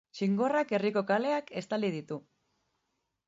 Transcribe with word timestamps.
Txingorrak 0.17 0.71
herriko 0.77 1.03
kaleak 1.11 1.53
estali 1.63 1.91
ditu. 1.97 2.17